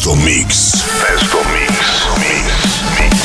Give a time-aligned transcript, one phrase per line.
[0.00, 0.82] Festo Mix.
[0.82, 2.06] Festo Mix.
[2.16, 2.82] Mix.
[2.98, 3.16] Mix.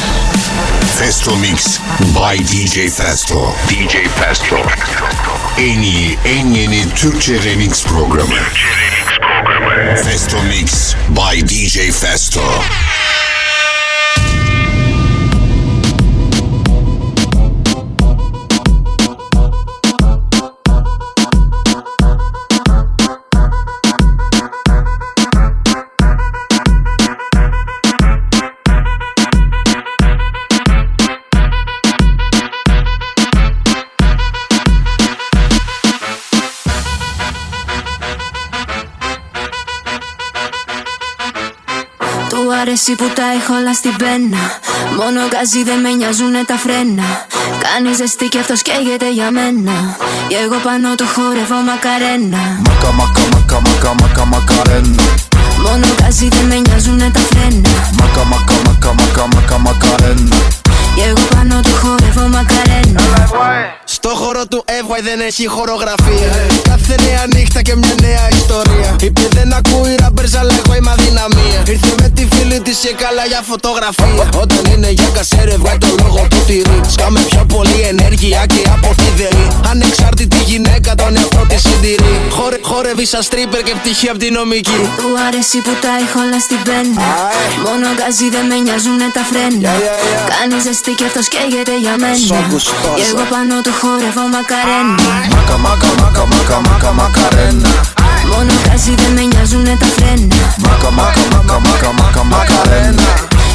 [0.98, 1.79] Festo Mix
[2.12, 3.55] by DJ Festo.
[3.69, 4.58] DJ Festo.
[5.58, 8.36] En iyi, en yeni Türkçe remix programı.
[8.36, 10.04] Türkçe remix programı.
[10.04, 12.42] Festo Mix by DJ Festo.
[42.75, 44.41] Του αρέσει που τα έχω όλα στην πένα.
[44.99, 47.07] Μόνο γκάζι δεν με νοιάζουνε τα φρένα.
[47.63, 49.75] Κάνει ζεστή και αυτός καίγεται για μένα.
[50.27, 52.41] Και εγώ πάνω του χορεύω μακαρένα.
[52.67, 55.03] Maca, maca, maca, maca, maca, macarena.
[55.63, 57.70] Μόνο γκάζι δεν με νοιάζουνε τα φρένα.
[57.99, 60.37] Maca, maca, maca, maca, maca, macarena.
[60.96, 63.01] Και εγώ πάνω του χορεύω μακαρένα.
[63.85, 66.32] Στο χώρο του FY δεν έχει χορογραφία.
[66.70, 68.96] Κάθε νέα νύχτα και μια νέα ιστορία.
[69.02, 71.60] Είπε δεν ακούει ραμπερς αλλά εγώ είμαι αδυναμία.
[71.68, 74.30] Ήρθε με τη φίλη της και καλά για φωτογραφία.
[74.44, 76.80] Όταν είναι για κασέρε βγάζει το λόγο του τυρί.
[76.88, 79.48] Σκάμε πιο πολύ ενέργεια και από τη ΔΕΗ.
[79.72, 82.16] Ανεξάρτητη γυναίκα τον εαυτό της συντηρεί.
[82.30, 84.80] Χορε, χορεύει σαν στρίπερ και πτυχή από τη νομική.
[84.98, 87.04] Του αρέσει που τα έχω όλα στην πένα.
[87.66, 89.59] Μόνο γκάζι δεν με νοιάζουνε τα φρένα.
[89.66, 90.30] Yeah, yeah, yeah.
[90.34, 92.25] Κάνεις ζεστή και αυτός καίγεται για μένα.
[92.28, 92.95] Σο γουστόζα.
[92.97, 94.95] Και εγώ πάνω του χορεύω μακαρένα.
[95.33, 97.72] Maca, maca, maca, maca, maca, macarena.
[98.31, 100.36] Μόνο γκάζι δεν με νοιάζουνε τα φρένα.
[100.66, 103.08] Maca, maca, maca, maca, maca, macarena.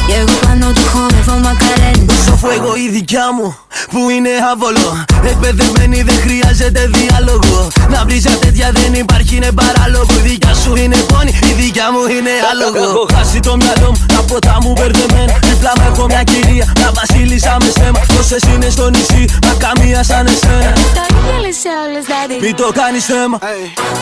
[0.07, 2.13] Και εγώ πάνω του χορεύω μακαρένα.
[2.23, 3.57] Στο φουέγο η δικιά μου
[3.93, 10.07] που είναι άβολο Εκπαιδευμένη δεν χρειάζεται διάλογο Να βρεις για τέτοια δεν υπάρχει είναι παράλογο
[10.19, 14.05] Η δικιά σου είναι πόνη, η δικιά μου είναι άλογο Έχω χάσει το μυαλό μου,
[14.07, 18.69] τα ποτά μου μπερδεμένα Δίπλα μου έχω μια κυρία, να βασίλισσα με στέμα Τόσες είναι
[18.71, 20.73] στο νησί, μα καμία σαν εσένα.
[20.99, 23.39] Το ίδιο λες σε όλες daddy Μην το κάνεις θέμα.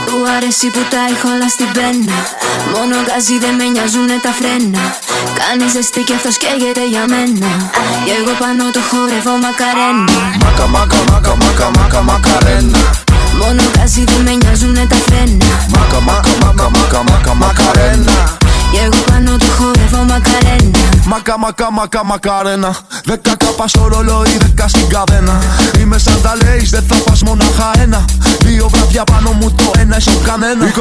[0.08, 2.16] Του αρέσει που τα έχω όλα στην πένα.
[2.74, 4.82] Μόνο γκάζι δεν με νοιάζουνε τα φρένα.
[5.38, 7.50] Κάνεις ζεστή και αυτός καίγεται για μένα.
[8.04, 10.16] Και εγώ πάνω του χορεύω μακαρένα.
[10.44, 12.82] Maca, maca, maca, maca, maca, macarena.
[13.40, 15.50] Μόνο γκάζι δεν με νοιάζουνε τα φρένα.
[15.74, 18.16] Maca, maca, maca, maca, maca, macarena.
[18.72, 20.78] Και εγώ πάνω του χορεύω μακαρένα
[21.10, 22.76] Μακα, μακα, μακα, μακαρένα.
[23.04, 25.42] Δέκα κάπα στο ρολόι, δέκα στην καβένα.
[25.80, 28.04] Είμαι σαν τα λέει, δεν θα πας μονάχα ένα.
[28.40, 30.72] Δύο βράδια πάνω μου το ένα είσαι ο κανένα.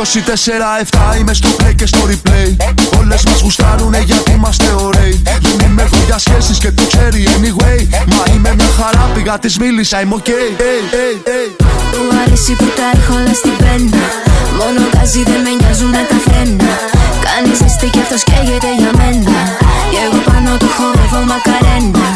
[1.13, 2.55] 24-7 είμαι στο play και στο replay.
[2.99, 5.21] Όλες μας γουστάρουνε γιατί είμαστε ωραίοι.
[5.41, 7.87] Δεν είμαι εγώ για σχέσεις και το ξέρει anyway.
[8.15, 10.27] Μα είμαι μια χαρά, πήγα της μίλησα, είμαι ok.
[10.27, 11.65] Hey, hey, hey.
[11.91, 14.03] Του αρέσει που τα έχω όλα στην πένα
[14.59, 16.69] Μόνο γκάζι δεν με νοιάζουνε τα φρένα
[17.25, 19.37] Κάνεις Κουράστηκε και αυτός καίγεται για μένα
[19.91, 22.07] Και εγώ πάνω του χορεύω μακαρένα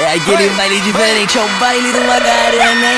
[0.00, 2.92] Ε, αγγέλη μάλι τζιβέρι και ο μπάιλι του μακαρένα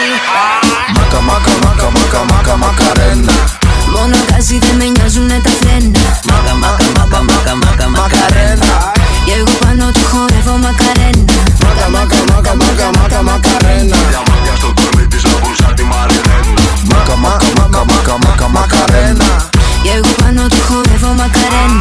[0.97, 3.37] Μακα, μακα, μακα, μακα, μακα, μακαρένα
[3.95, 8.72] Μόνο γκάζι δεν με νοιάζουνε τα φρένα Μακα, μακα, μακα, μακα, μακα, μακαρένα
[9.27, 15.05] Και εγώ πάνω του χορεύω μακαρένα Μακα, μακα, μακα, μακα, μακα, μακαρένα Διαμάντια στο κορμί
[15.12, 16.53] της όπως τη Μαριλένα
[16.91, 19.31] Μακα, μακα, μακα, μακαρένα
[19.84, 21.81] Llego cuando tu joven Macarena.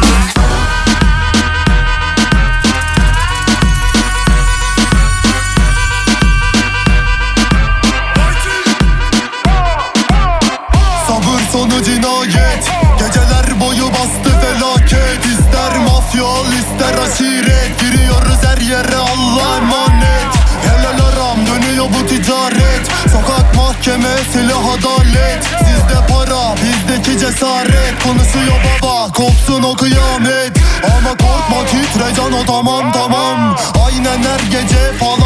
[11.06, 12.70] Sabır sonu cinayet.
[12.98, 15.26] Geceler boyu bastı felaket.
[15.26, 16.24] İster mafya
[16.58, 17.80] ister aşiret.
[17.80, 20.31] Giriyoruz her yere Allah'a emanet
[21.82, 22.86] dönüyor bu ticaret.
[23.12, 25.44] Sokak mahkeme silah adalet.
[25.44, 28.02] Sizde para bizdeki cesaret.
[28.04, 30.52] Konuşuyor baba kopsun o kıyamet.
[30.84, 33.56] Ama korkma titre can o tamam tamam.
[33.86, 35.21] Aynen her gece falan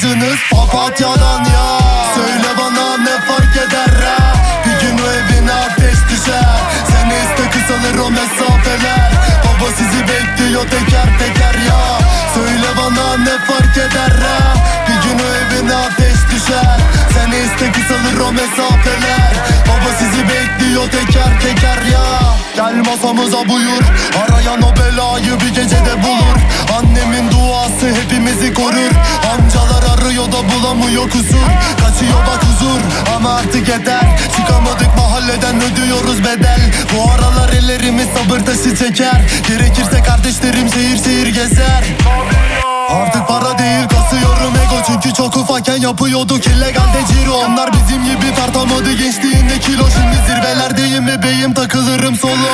[0.00, 1.78] sizin tacınız papatyadan ya.
[2.14, 4.32] Söyle bana ne fark eder ha
[4.66, 6.44] Bir gün o evine ateş düşer.
[6.88, 9.12] Seni iste kısalır o mesafeler.
[9.44, 11.98] Baba sizi bekliyor teker teker ya.
[12.34, 14.54] Söyle bana ne fark eder ha
[14.88, 19.32] Bir gün o evine ateş düşer Seni iste kısalır o mesafeler.
[19.68, 22.08] Baba sizi bekliyor teker teker ya.
[22.56, 23.82] Gel masamıza buyur.
[24.22, 26.38] Arayan o belayı bir gecede bulur.
[26.78, 28.92] Annemin duası hepimizi korur.
[29.32, 31.48] Amcalar arıyor da bulamıyor kusur.
[31.80, 32.80] Kaçıyor bak huzur.
[33.16, 34.18] Ama artık yeter.
[34.36, 36.60] Çıkamadık mahalleden ödüyoruz bedel.
[36.94, 39.20] Bu aralar ellerimiz sabır taşı çeker.
[39.48, 39.98] Gerekirse
[42.88, 44.82] Artık para değil kasıyorum ego.
[44.86, 47.34] Çünkü çok ufakken yapıyorduk illegalde ciro.
[47.34, 49.84] Onlar bizim gibi tartamadı gençliğinde kilo.
[49.90, 52.48] Şimdi zirvelerdeyim bebeğim takılırım solo.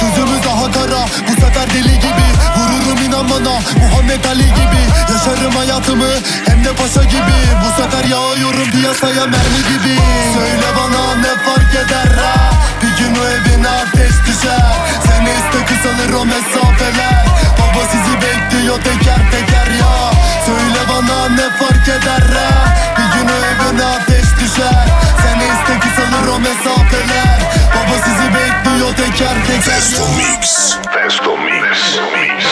[0.00, 2.26] Gözümüz daha kara bu sefer deli gibi.
[2.56, 4.82] Vururum inan bana Muhammed Ali gibi.
[5.12, 6.10] Yaşarım hayatımı
[6.46, 7.36] hem de paşa gibi.
[7.64, 9.98] Bu sefer yağıyorum piyasaya mermi gibi.
[10.34, 12.50] Söyle bana ne fark eder ha?
[12.82, 14.62] Bir gün o evine ateş düşer.
[15.06, 17.33] Seni iste kısalır o mesafeler.
[17.74, 20.10] Baba sizi bekliyor teker teker ya
[20.46, 24.88] Söyle bana ne fark eder ha Bir gün o evine ateş düşer
[25.22, 27.38] Seni iste kısalır o mesafeler
[27.74, 30.76] Baba sizi bekliyor teker teker Festo Mix.
[30.92, 31.98] Festo Mix.
[32.14, 32.44] Mix.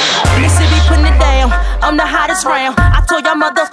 [1.83, 2.79] I'm the hottest round.
[2.79, 3.67] I told y'all mother,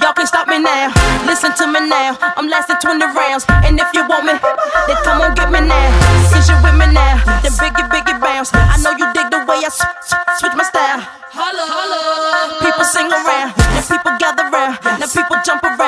[0.00, 0.92] y'all can't stop me now.
[1.24, 2.16] Listen to me now.
[2.36, 3.44] I'm lasting 20 rounds.
[3.64, 5.88] And if you want me, then come on get me now.
[6.28, 8.50] Since you with me now, then biggie, biggie bounce.
[8.52, 11.00] I know you dig the way I sw- sw- switch my style.
[11.32, 12.60] Holla, holla.
[12.60, 15.87] People sing around, then people gather round, now people jump around.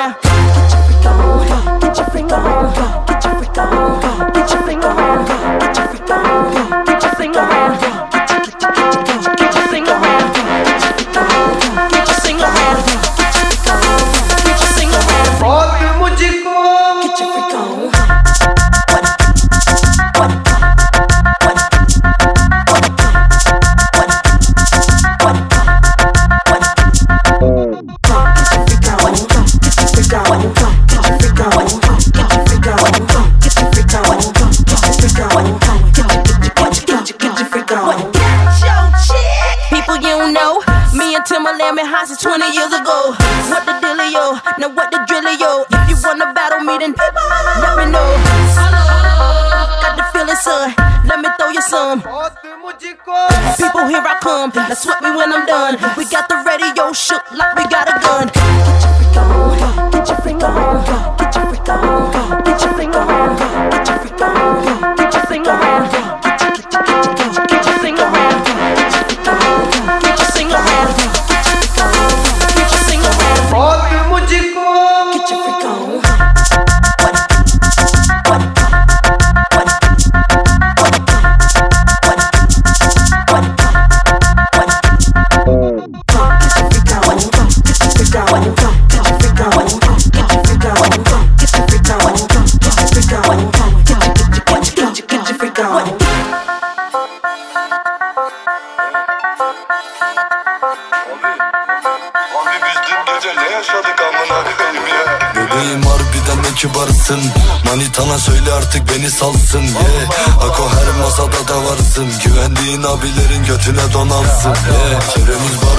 [107.91, 110.43] Manitana söyle artık beni salsın yeah.
[110.43, 115.01] Ako her masada da varsın Güvendiğin abilerin götüne donansın yeah.
[115.15, 115.70] Çevremiz gibi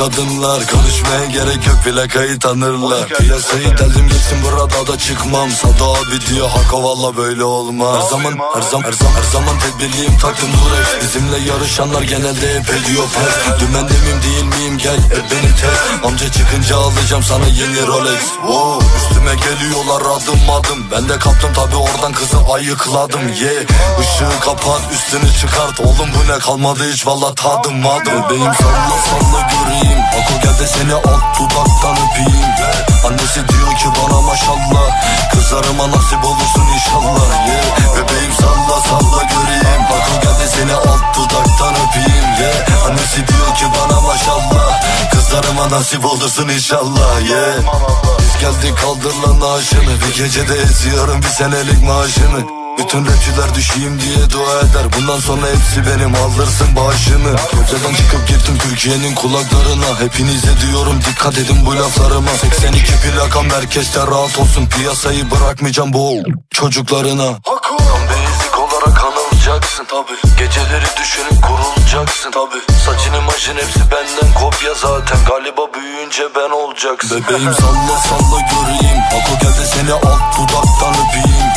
[0.00, 3.08] kadınlar Konuşmaya gerek yok plakayı tanırlar.
[3.08, 5.50] Piyasayı deldim geçtim burada da çıkmam.
[5.50, 8.04] Sada abi diyor Hako valla böyle olmaz.
[8.04, 12.70] Her zaman her zaman her zaman, her zaman tedbirliyim taktım Durex Bizimle yarışanlar genelde hep
[12.70, 13.60] ediyor pes.
[13.60, 14.78] Dümende miyim değil miyim?
[14.78, 16.04] Gel et beni test.
[16.04, 18.20] Amca çıkınca alacağım sana yeni Rolex.
[18.20, 18.86] Wow.
[18.96, 20.86] Üstüme geliyorlar adım adım.
[20.92, 23.28] Ben de kaptım tabi oradan kızı ayıkladım.
[23.28, 23.62] Yeah.
[24.00, 25.80] Işığı kapat üstünü çıkart.
[25.80, 28.24] Oğlum bu ne kalmadı hiç valla tadım adım.
[28.24, 33.06] Bebeğim salla salla göreyim Ako gel de seni alt dudaktan öpeyim yeah.
[33.06, 34.86] Annesi diyor ki bana maşallah
[35.32, 37.96] Kızlarıma nasip olursun inşallah yeah.
[37.96, 42.86] Bebeğim salla salla göreyim Ako gel de seni alt dudaktan öpeyim yeah.
[42.86, 44.82] Annesi diyor ki bana maşallah
[45.12, 47.74] Kızlarıma nasip olursun inşallah yeah.
[48.18, 54.30] Biz geldik kaldır lan naaşını Bir gecede eziyorum bir senelik maaşını bütün rapçiler düşeyim diye
[54.30, 54.86] dua eder.
[54.98, 57.36] Bundan sonra hepsi benim alırsın bağışını.
[57.36, 60.00] Kepçeden çıkıp girdim Türkiye'nin kulaklarına.
[60.00, 62.30] Hepinize diyorum dikkat edin bu laflarıma.
[62.30, 64.66] 82 plaka merkezde rahat olsun.
[64.66, 67.38] Piyasayı bırakmayacağım bu çocuklarına
[69.70, 72.30] anılacaksın tabi Geceleri düşünüp kurulacaksın.
[72.30, 75.18] Tabi Saçın imajın hepsi benden kopya zaten.
[75.28, 77.24] Galiba büyüyünce ben olacaksın.
[77.28, 79.00] Bebeğim salla salla göreyim.
[79.16, 81.50] Ako gel de seni alt dudaktan öpeyim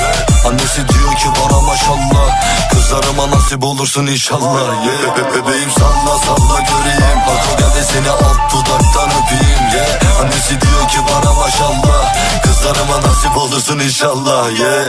[0.48, 2.28] Annesi diyor ki bana maşallah.
[2.72, 5.18] Kızlarıma nasip olursun inşallah yeah.
[5.18, 7.20] Be- bebeğim salla salla göreyim.
[7.28, 10.22] Ako gel de seni alt dudaktan öpeyim yeah.
[10.22, 12.14] Annesi diyor ki bana maşallah.
[12.44, 14.86] Kızlarıma nasip olursun inşallah yeah.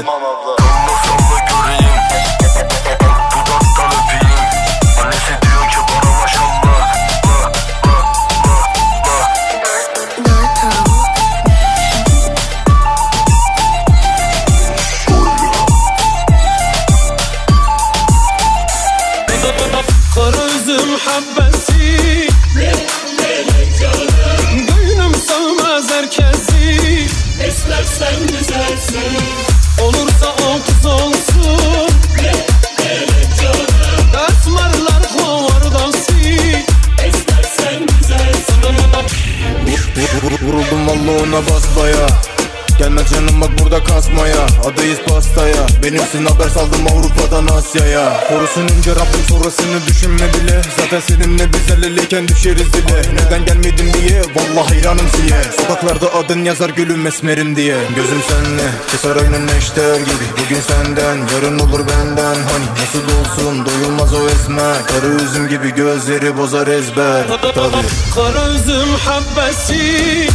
[46.14, 48.28] Benimsin haber saldım Avrupa'dan Asya'ya.
[48.28, 50.62] Korusun önce Rabbim sonrasını düşünme bile.
[50.78, 54.20] Zaten seninle biz el eleyken düşeriz dile Neden gelmedin diye?
[54.20, 55.42] Vallahi hayranım siye.
[55.56, 57.76] Sokaklarda adın yazar gülüm esmerim diye.
[57.96, 60.24] Gözüm senle keser aynen neşter gibi.
[60.44, 62.34] Bugün senden yarın olur benden.
[62.34, 64.86] Hani nasıl olsun doyulmaz o esmer.
[64.86, 67.24] Karı üzüm gibi gözleri bozar ezber.
[67.54, 67.86] Tabii.
[68.14, 70.28] Kara üzüm habbesi.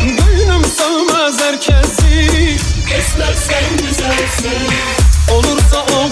[0.00, 2.43] Gönlüm sığmaz herkesi
[2.98, 4.68] Esmer sen güzelsin.
[5.32, 6.08] Olursa o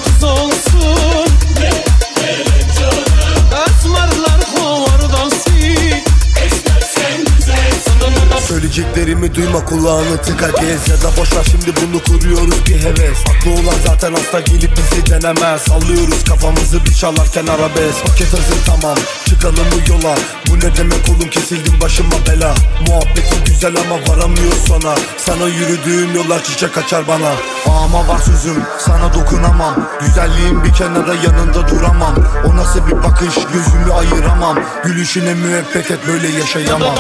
[8.73, 13.19] Söyleyeceklerimi duyma kulağını tıka gez Ya da boşver şimdi bunu kuruyoruz bir heves.
[13.31, 15.63] Aklı olan zaten hasta gelip bizi denemez.
[15.63, 18.07] Sallıyoruz kafamızı bir çalarken arabesk.
[18.07, 18.97] Paket hazır tamam
[19.29, 20.15] çıkalım bu yola.
[20.49, 22.55] Bu ne demek oğlum kesildim başıma bela.
[22.89, 24.95] Muhabbeti güzel ama varamıyor sana.
[25.17, 27.33] Sana yürüdüğüm yollar çiçek açar bana.
[27.67, 29.89] Ama var sözüm sana dokunamam.
[30.01, 32.15] Güzelliğin bir kenara yanında duramam.
[32.47, 34.59] O nasıl bir bakış gözümü ayıramam.
[34.85, 36.95] Gülüşüne müebbet et böyle yaşayamam.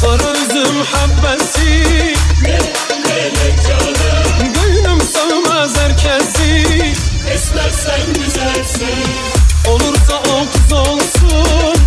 [0.00, 2.14] Kara üzüm habbesi
[4.54, 6.64] Gönlüm sığmaz herkesi.
[7.32, 9.04] Esmer sen güzelsin.
[9.68, 11.80] Olursa o kız olsun.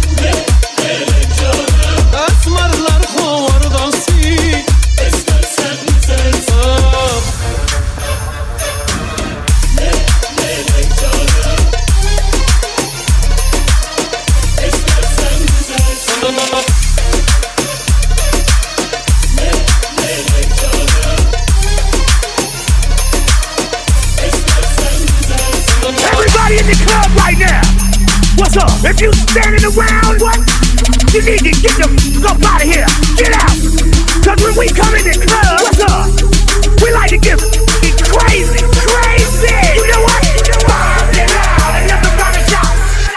[2.13, 4.11] Esmerler hovardası
[4.97, 6.43] Esmer sen güzelsin.
[16.25, 16.72] Everybody
[28.83, 30.35] If you standing around, what?
[31.15, 31.87] You need to get the
[32.19, 32.83] fuck out of here.
[33.15, 33.55] Get out.
[34.27, 36.11] Cause when we come in the club, what's up?
[36.83, 39.55] We like to get crazy, crazy.
[39.79, 40.19] You know what?
[40.67, 43.07] Five and out, another round of shots.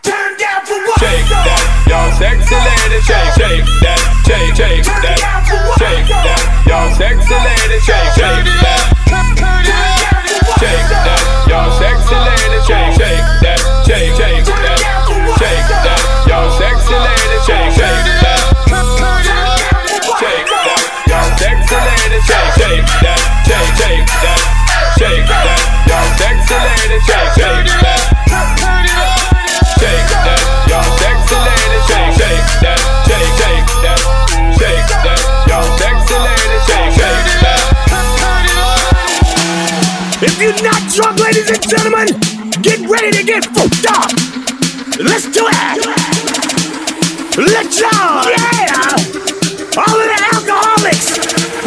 [0.00, 0.96] Turn down for what?
[0.96, 3.04] Shake that, y'all sexy lady.
[3.04, 5.20] Shake, shake that, shake, shake that,
[5.76, 7.78] shake that, y'all sexy lady.
[7.84, 8.80] Shake, shake that.
[10.56, 11.20] Shake that,
[11.52, 12.58] y'all sexy lady.
[12.64, 13.61] Shake, shake that,
[13.92, 14.80] shake, that,
[15.36, 17.36] shake that, y'all sexy lady.
[17.44, 18.40] Shake, that.
[20.16, 22.18] Shake that, y'all sexy lady.
[22.24, 24.40] Shake, shake that, shake, that,
[24.96, 26.98] shake that, y'all sexy lady.
[27.04, 27.81] Shake that.
[43.82, 44.10] Get fucked up.
[44.98, 45.86] Let's do it.
[47.36, 47.88] Let's go.
[48.30, 48.96] Yeah.
[49.76, 51.18] All of the alcoholics.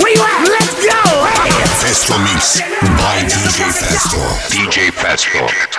[0.02, 0.48] Where you at?
[0.48, 1.02] Let's go.
[1.26, 1.52] Hey.
[1.82, 2.62] Festo Mix
[2.98, 4.22] by DJ Festo.
[4.50, 5.75] DJ Festo.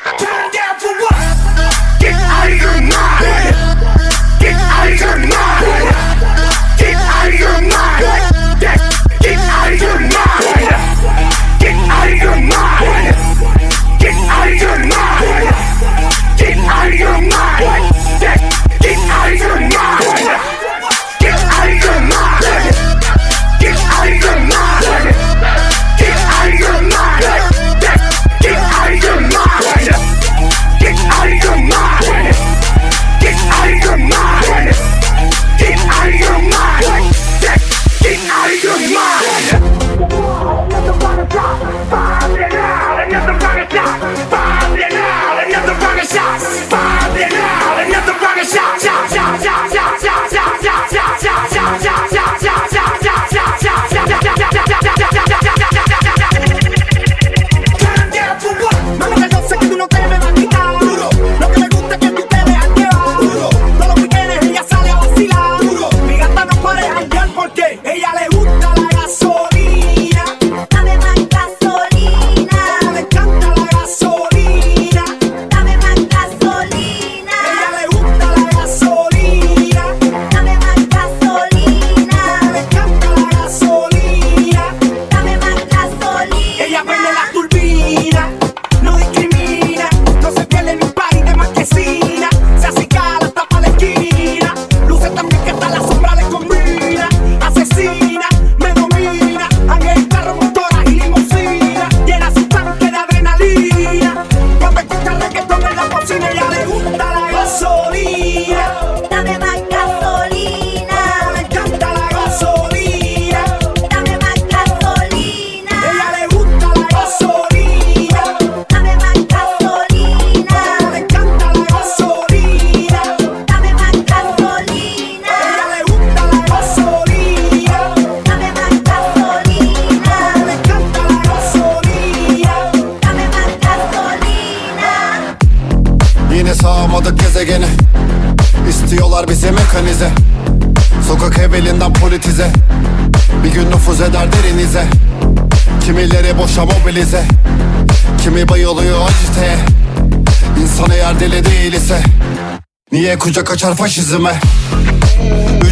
[153.26, 154.40] Kucak açar faşizme.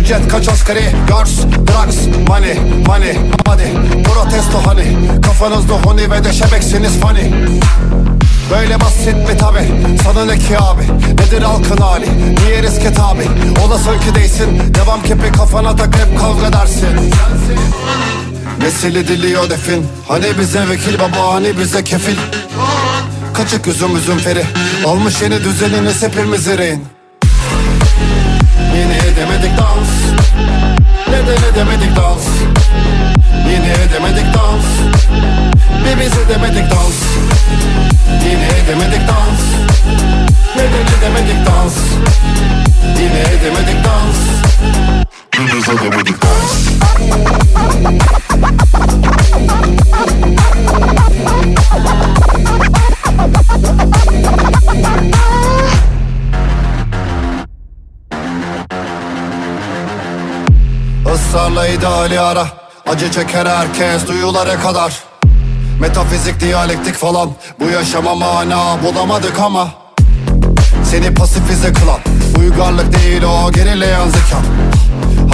[0.00, 1.96] Ücret kaç asgari Girls, drugs,
[2.28, 2.54] money,
[2.87, 3.73] money, hadi
[4.04, 7.32] Protesto hani Kafanızda honi ve deşebeksiniz funny.
[8.50, 9.58] Böyle basit mi tabi?
[10.04, 10.82] Sana ne ki abi?
[11.12, 12.06] Nedir halkın hali?
[12.44, 13.23] Niye riske tabi?
[13.66, 17.12] Olasın ki değilsin Devam kepi kafana tak hep kavga dersin.
[18.61, 19.87] Nesil ediliyor defin.
[20.08, 22.16] Hani bize vekil baba hani bize kefil.
[23.34, 24.44] Kaçık üzüm üzüm feri.
[24.87, 26.49] Almış yeni düzeniniz hepimiz
[29.25, 29.88] hete met ik dans.
[31.11, 32.25] Hete hete met ik dans.
[33.47, 34.64] Yine hete met ik dans.
[35.83, 36.95] Baby zitten met ik dans.
[38.23, 39.40] Yine hete met ik dans.
[40.54, 41.75] Hete met ik dans.
[42.95, 44.16] Yine hete met ik dans.
[45.31, 46.75] Yine hete met ik dans.
[61.34, 62.47] Israrla ideali ara.
[62.86, 64.94] Acı çeker herkes duyulara kadar.
[65.80, 67.30] Metafizik diyalektik falan.
[67.60, 69.68] Bu yaşama mana bulamadık ama.
[70.90, 71.99] Seni pasifize kılan
[72.38, 74.38] Uygarlık değil o gerileyen zeka.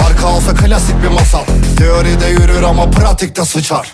[0.03, 1.43] Harika olsa klasik bir masal.
[1.77, 3.91] Teoride yürür ama pratikte sıçar.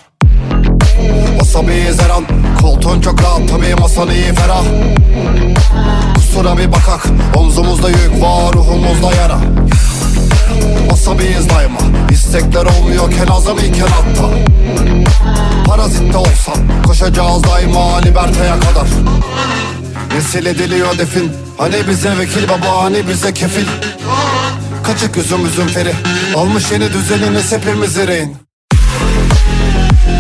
[1.42, 2.26] Asabiyiz her an
[2.62, 4.64] Koltuğun çok rahat tabii masan iyi ferah.
[6.16, 7.04] Kusura bir bakak
[7.36, 9.40] Omzumuzda yük var ruhumuzda yara
[10.92, 11.80] Asabiyiz daima.
[12.12, 14.30] İstekler olmuyorken azam iken hatta
[15.66, 16.56] Parazitte olsam
[16.88, 18.88] Koşacağız daima liberteye kadar.
[20.16, 21.32] Nesil ediliyor defin.
[21.58, 23.66] Hani bize vekil baba hani bize kefil.
[24.84, 25.94] Kaçık üzüm üzüm feri.
[26.36, 28.36] Almış yeni düzeniniz hepimiz rehin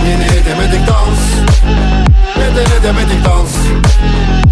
[0.05, 1.19] Yine edemedik dans.
[2.37, 3.49] Neden edemedik dans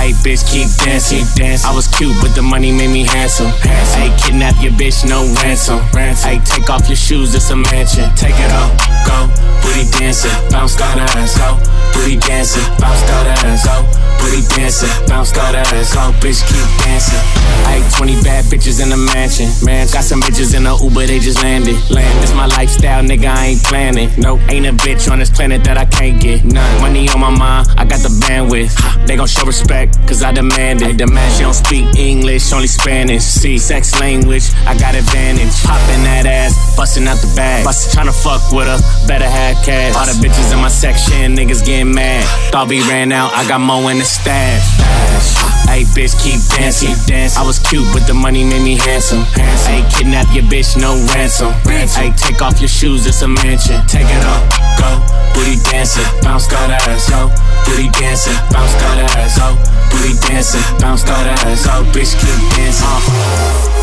[0.00, 1.28] Hey bitch, keep dancing.
[1.36, 1.66] Dance.
[1.66, 3.52] I was cute, but the money made me handsome.
[3.92, 5.78] Hey, kidnap your bitch, no ransom.
[5.92, 8.08] Hey, take off your shoes, it's a mansion.
[8.16, 8.72] Take it off,
[9.04, 9.28] go.
[9.60, 11.60] Booty dancing, bounce that ass, go.
[11.92, 13.84] Booty dancing, bounce that ass, go.
[14.24, 16.16] Booty dancing, bounce that ass, go.
[16.24, 17.20] Bitch, keep dancing.
[17.68, 19.52] Hey, 20 bad bitches in the mansion.
[19.64, 21.76] Man, got some bitches in the Uber, they just landed.
[21.90, 24.08] Land, this my lifestyle, nigga, I ain't planning.
[24.16, 26.44] Nope, ain't a bitch on this planet that I can't get.
[26.44, 26.80] None.
[26.80, 28.72] Money on my mind, I got the bandwidth.
[29.06, 30.96] They gon' show respect, cause I demand it.
[30.96, 33.22] Demand she don't speak English, only Spanish.
[33.22, 35.54] See, sex language, I got advantage.
[35.62, 37.64] Popping that ass, busting out the bag.
[37.64, 39.94] Bust, tryna fuck with her, better have cash.
[39.96, 42.24] All the bitches in my section, niggas getting mad.
[42.50, 45.59] Thought we ran out, I got more in the stash.
[45.68, 46.94] Hey, bitch, keep dancing.
[47.06, 47.36] Dance.
[47.36, 49.24] I was cute, but the money made me handsome.
[49.66, 51.52] Hey, kidnap your bitch, no ransom.
[51.64, 53.80] Hey, take off your shoes, it's a mansion.
[53.86, 54.44] Take it off,
[54.78, 55.00] go.
[55.34, 57.30] Booty dancing, bounce that ass, go.
[57.64, 59.56] Booty dancing, bounce that ass, go.
[59.90, 61.84] Booty dancing, bounce that ass, go.
[61.92, 62.86] Bitch, keep dancing.
[62.86, 63.80] Uh-huh.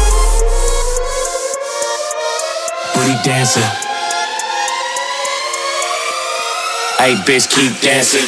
[2.93, 3.63] Booty dancing.
[6.99, 8.27] Hey, bitch, keep dancing.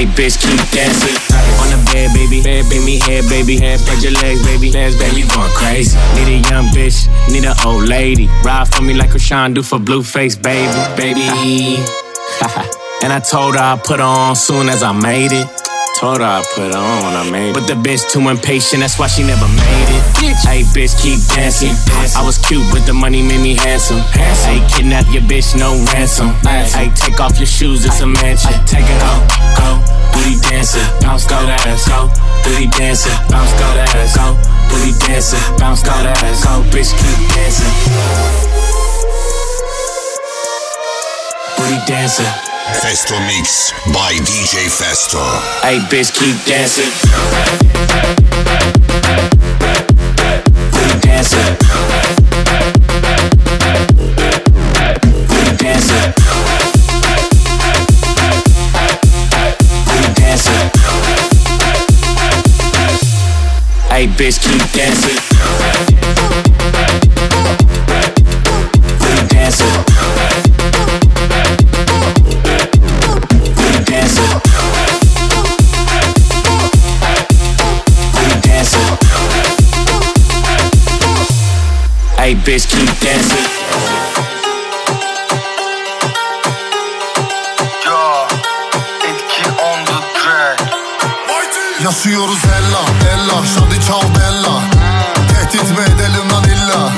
[0.00, 1.12] Hey, bitch, keep dancing.
[1.60, 2.42] On the bed, baby.
[2.42, 3.58] Bed, baby, head, baby.
[3.58, 4.72] Head, spread your legs, baby.
[4.72, 5.98] Legs, baby, you going crazy.
[6.14, 8.26] Need a young bitch, need an old lady.
[8.42, 10.72] Ride for me like Rashawn do for Blueface, baby.
[10.96, 11.20] Baby.
[13.02, 15.59] and I told her I'd put her on soon as I made it.
[16.00, 17.52] Told her I put her on when I made it.
[17.52, 20.00] But the bitch too impatient, that's why she never made it.
[20.16, 20.40] Bitch.
[20.48, 21.76] Hey, bitch, keep dancing.
[22.16, 24.00] I was cute, but the money made me handsome.
[24.16, 26.32] Hey, kidnap your bitch, no ransom.
[26.48, 28.56] Hey, take off your shoes, it's a mansion.
[28.64, 29.28] Take it off,
[29.60, 29.76] go.
[30.16, 32.08] booty dancer, bounce go that ass, go,
[32.48, 34.40] booty dancer, bounce go that ass, go,
[34.72, 37.76] booty dancer, bounce go that ass, go, bitch keep dancing.
[41.60, 42.49] Booty dancer.
[42.78, 45.20] Festo Mix by DJ Festo.
[45.62, 46.90] Hey, bitch, keep dancing.
[50.70, 51.56] Booty dancer.
[55.28, 56.12] Booty dancer.
[59.86, 60.60] Booty dancer.
[63.90, 66.19] Hey, bitch, keep dancing.
[82.30, 83.50] Hey, bitch, keep dancing.
[91.84, 94.62] Yaşıyoruz ella ella Şadi çal bella.
[95.28, 96.92] Tehdit mi edelim lan illa?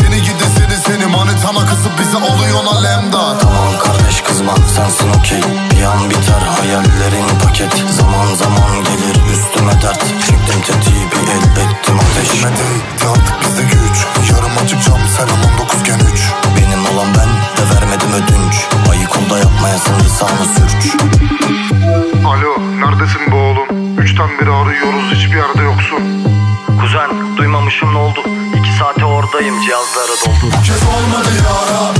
[0.00, 5.40] Seni gidi seni seni manitana kızıp bize oluyor alemdar Tamam kardeş kızma sensin okey.
[5.70, 7.72] Bir an biter hayallerin paket.
[7.90, 12.32] Zaman zaman gelir üstüme dert Çektim tetiği bir el ettim ateş.
[12.32, 15.28] Hikmete itti artık bizde güç Yarım açık cam sen
[15.62, 18.54] 19 gen 3 Benim olan ben de vermedim ödünç.
[18.90, 20.96] Ayık ol da yapmayasın lisanı sürç.
[22.26, 23.98] Alo neredesin be oğlum?
[23.98, 25.98] Üçten beri arıyoruz hiçbir yerde yoksun.
[26.80, 28.20] Kuzen duymamışım ne oldu?
[28.58, 30.54] İki saate oradayım cihazlara doldu.
[30.66, 31.93] Kez olmadı yara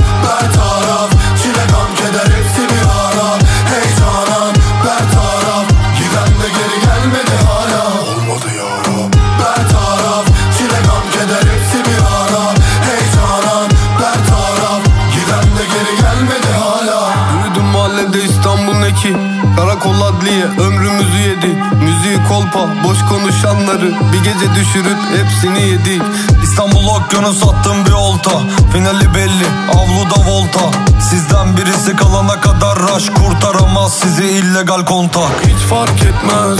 [22.83, 26.01] boş konuşanları Bir gece düşürüp hepsini yedik
[26.43, 28.31] İstanbul okyanus attım bir olta.
[28.73, 30.77] Finali belli avluda volta.
[31.09, 35.31] Sizden birisi kalana kadar rush Kurtaramaz sizi illegal kontak.
[35.45, 36.59] Hiç fark etmez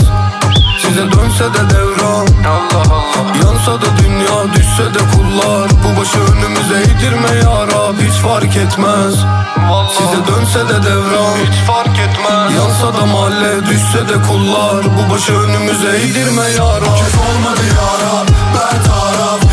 [0.86, 2.26] Size dönse de devran.
[2.46, 3.36] Allah Allah.
[3.44, 5.70] Yansa da dünya düşse de kullar.
[5.84, 9.14] Bu başı önümüze eğdirme ya Rab Hiç fark etmez.
[9.98, 11.36] Size dönse de devran.
[11.46, 12.54] Hiç fark etmez.
[12.54, 14.84] Yansa da mahalle düşse de kullar.
[14.84, 16.96] Bu başı önümüze eğdirme ya Rab.
[16.96, 19.45] Kez olmadı yara Bertaraf Çile gam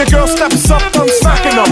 [0.00, 1.68] your girl steps up, I'm smacking them.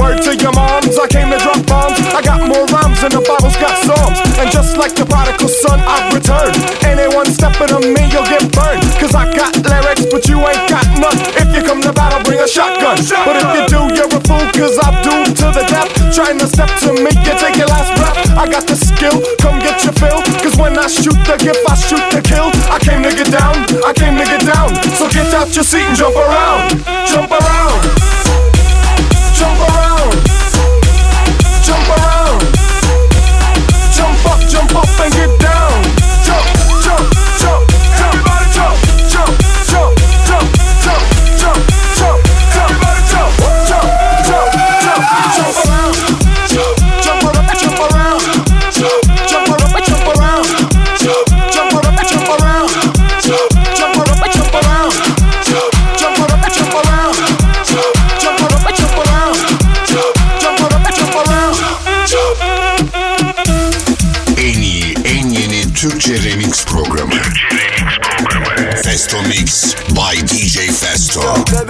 [0.00, 2.00] Word to your moms, I came to drop bombs.
[2.16, 4.16] I got more rhymes than the Bible's got psalms.
[4.40, 6.56] And just like the prodigal son, I've returned.
[6.80, 8.80] Anyone stepping on me, you'll get burned.
[8.96, 11.18] Cause I got lyrics, but you ain't got none.
[11.36, 12.96] If you come to battle, bring a shotgun.
[13.28, 15.90] But if you do, you're a fool, cause I'm doomed to the death.
[16.16, 17.99] Trying to step to me, you take your last.
[18.40, 20.22] I got the skill, come get your fill.
[20.40, 22.48] Cause when I shoot the gift, I shoot the kill.
[22.72, 23.52] I came to get down,
[23.84, 24.72] I came to get down.
[24.96, 27.99] So get out your seat and jump around, jump around,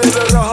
[0.02, 0.49] baby, better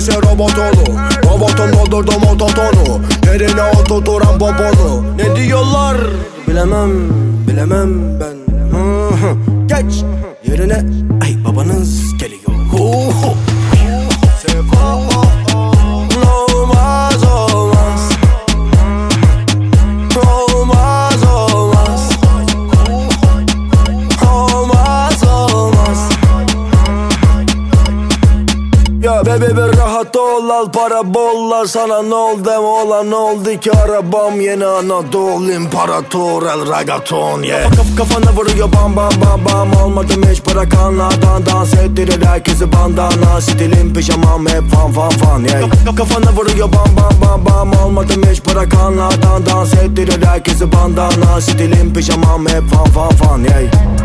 [0.00, 5.16] var etkisi robotonu Robotum doldurdum ototonu Yerine oturturan poponu.
[5.16, 5.96] Ne diyorlar?
[6.48, 6.90] Bilemem
[7.48, 8.36] bilemem ben.
[9.66, 10.04] Geç.
[10.48, 10.84] Yerine
[30.80, 37.42] para bol al sana ne oldu olan oldu ki arabam yeni Anadolu İmparator el ragaton
[37.42, 37.70] yeah.
[37.76, 43.94] Kaf kafana vuruyor bam bam bam bam Olmadım hiç bırakanlardan dans ettirir herkesi bandana Stilim
[43.94, 45.60] pijamam hep fan fan fan yeah.
[45.60, 51.94] Kaf kafana vuruyor bam bam bam bam Olmadım hiç bırakanlardan dans ettirir herkesi bandana Stilim
[51.94, 53.40] pijamam hep fan fan fan.
[53.40, 53.99] Yeah.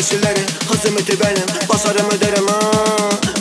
[0.00, 1.68] Vitesileri hazımeti benim.
[1.68, 2.58] Basarım öderim ha.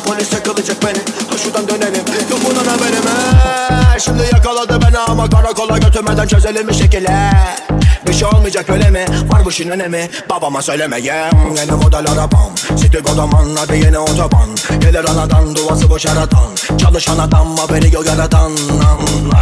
[0.05, 0.97] Polis yakalayacak beni.
[1.29, 3.99] Ha şuradan dönelim Yok bunun haberim ha.
[3.99, 7.31] Şimdi yakaladı beni ama karakola götürmeden çözelim bir şekilde.
[8.07, 9.05] Bir şey olmayacak öyle mi?
[9.27, 10.09] Var bu işin önemi.
[10.29, 11.55] Babama söylemeyeyim.
[11.57, 12.51] Yeni model arabam.
[12.81, 14.49] City kodaman hadi yeni otoban.
[14.81, 18.51] Gelir anadan duvası boş aradan Çalışan adam haberi yok yaradan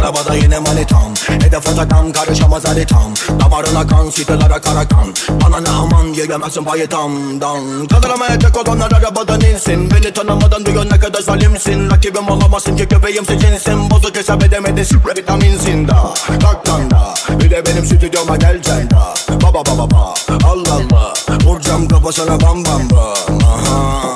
[0.00, 5.14] Arabada yine manitam Hedef otakam karışamaz haritam Damarına kan sitelere kara kan
[5.44, 9.90] Bana ne aman yiyemezsin payetamdan Kaldıramayacak olanlar arabadan insin.
[9.90, 15.16] Beni tanımadan diyor ne kadar zalimsin Rakibim olamazsın ki köpeğim seçinsin Bozuk hesap edemedin süpre
[15.16, 16.14] vitaminsin da.
[16.42, 20.14] Kalktan da Bir de benim stüdyoma geleceksin da Baba baba baba
[20.44, 21.14] Allah Allah
[21.44, 23.38] Vuracağım kafasına bam bam bam.
[23.42, 24.08] Aha.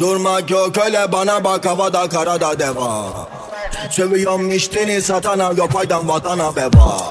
[0.00, 3.33] Durmak yok öyle bana bak havada karada deva
[3.94, 7.08] Sövüyorum içtiğini satana yok faydan vatana beba.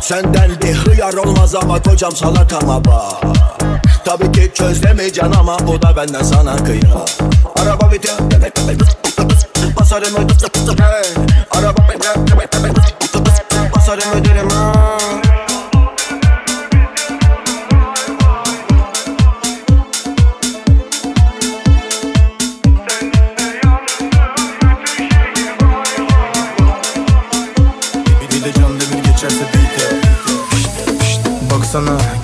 [0.00, 3.22] Senden bir hıyar olmaz ama kocam salatama bak
[4.04, 7.04] Tabii ki çözlemeyeceksin ama bu da benden sana kıya
[7.56, 8.16] Araba bitiyor
[9.80, 10.28] Basarım
[10.78, 11.24] hey.
[11.50, 11.88] Araba
[13.76, 14.48] Basarım öderim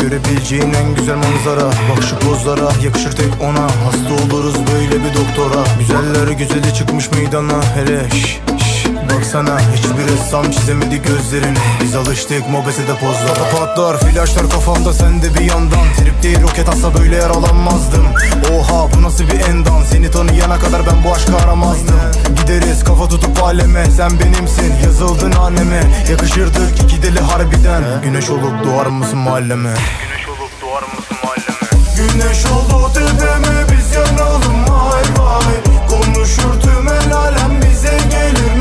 [0.05, 1.67] Görebileceğin en güzel manzara.
[1.67, 3.63] Bak şu pozlara yakışır tek ona.
[3.63, 5.65] Hasta oluruz böyle bir doktora.
[5.79, 7.65] Güzeller güzeli çıkmış meydana.
[7.75, 8.41] Hele şş,
[8.89, 11.59] Baksana hiçbir ressam çizemedi gözlerini.
[11.83, 15.87] Biz alıştık mobesede pozlara Patlar flaşlar kafamda sende bir yandan.
[15.99, 18.07] Trip değil roket atsa böyle yaralanmazdım.
[18.53, 21.95] Oha bu nasıl bir endam Seni tanıyana kadar ben bu aşkı aramazdım.
[22.37, 24.75] Gideriz kafa tutup aleme Sen benimsin.
[24.85, 27.83] Yazıldın anneme Yakışırdık iki deli harbiden.
[28.03, 29.71] Güneş olup doğar mısın mahalleme?
[29.71, 31.55] Güneş olup doğar mısın mahalleme?
[31.97, 35.55] Güneş oldu tepeme biz yanalım vay vay.
[35.89, 38.54] Konuşur tüm el alem bize gelir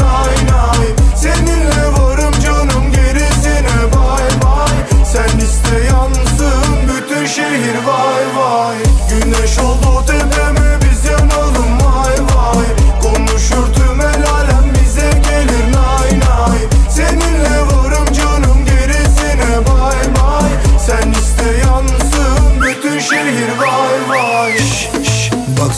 [1.23, 3.93] Seninle varım canım gerisine.
[3.95, 5.03] Bay bay.
[5.05, 6.75] Sen iste yansın.
[6.87, 8.77] Bütün şehir vay vay.
[9.09, 9.72] Güneş oldu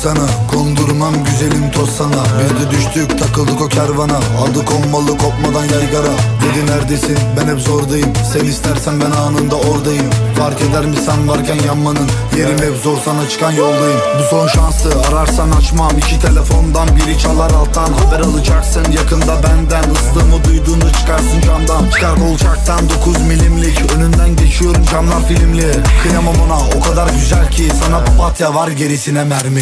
[0.05, 2.23] Baksana kondurmam güzelim toz sana.
[2.39, 4.17] Biz de düştük takıldık o kervana.
[4.17, 6.13] Aldık on malı kopmadan yaygara.
[6.41, 7.17] Dedi neredesin?
[7.37, 8.13] Ben hep zordayım.
[8.33, 10.09] Sen istersen ben anında oradayım.
[10.37, 12.09] Fark eder mi sen varken yanmanın?
[12.37, 13.99] Yerim hep zor sana çıkan yoldayım.
[14.19, 15.97] Bu son şansı ararsan açmam.
[15.97, 17.93] İki telefondan Biri çalar alttan.
[17.93, 19.83] Haber alacaksın Yakında benden.
[19.93, 21.89] Islığımı duyduğunu çıkarsın camdan.
[21.89, 23.91] Çıkar kolçaktan 9 milimlik.
[23.95, 25.71] Önünden geçiyorum camlar filmli.
[26.03, 27.71] Kıyamam ona o kadar güzel ki.
[27.83, 29.61] Sana papatya var gerisine mermi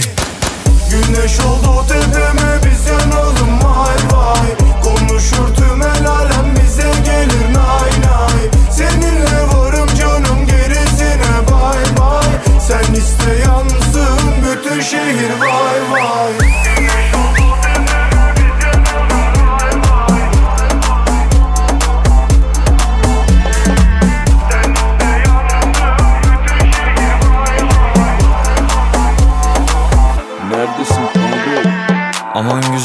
[0.93, 4.47] Güneş oldu tepeme biz yanalım vay vay.
[4.83, 8.49] Konuşur tüm el alem bize gelir nay nay.
[8.71, 12.59] Seninle varım canım gerisine bay bay.
[12.67, 16.62] Sen iste yansın bütün şehir vay vay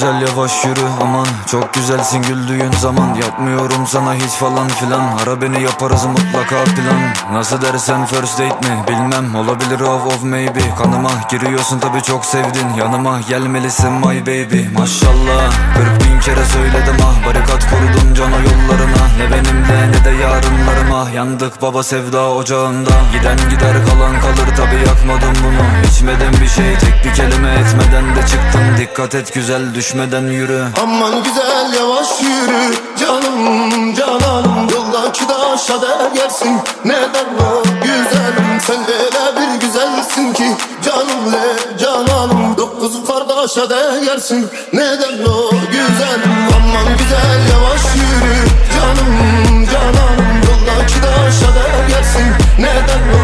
[0.08, 1.26] güzel yavaş yürü aman.
[1.46, 3.14] Çok güzelsin güldüğün zaman.
[3.14, 5.18] Yapmıyorum sana hiç falan filan.
[5.22, 7.32] Ara beni yaparız mutlaka plan.
[7.32, 8.82] Nasıl dersen first date mi?
[8.88, 9.34] Bilmem.
[9.34, 10.60] Olabilir of of maybe.
[10.78, 12.74] Kanıma giriyorsun tabi çok sevdin.
[12.78, 14.78] Yanıma gelmelisin my baby.
[14.78, 15.52] Maşallah.
[15.76, 17.26] 40 bin kere söyledim ah.
[17.26, 19.04] Barikat kurdum cana yollarına.
[19.18, 21.10] Ne benimle ne de yarınlarıma.
[21.10, 22.90] Yandık baba sevda ocağında.
[23.12, 25.90] Giden gider kalan kalır tabi yakmadım bunu.
[25.90, 26.78] İçmedim bir şey.
[26.78, 28.62] Tek bir kelime etmeden de çıktım.
[28.78, 30.64] Dikkat et güzel düşmeden yürü.
[30.82, 32.74] Aman güzel yavaş yürü.
[33.00, 37.62] Canım cananım Yoldaki daşa değersin neden o?
[37.82, 40.56] Güzelim Sen öyle bir güzelsin ki.
[40.84, 45.50] Canım le cananım Dokuz kardeşe değersin neden o?
[45.50, 46.32] Güzelim.
[46.56, 48.36] Aman güzel yavaş yürü.
[48.74, 53.17] Canım cananım Yoldaki daşa değersin neden o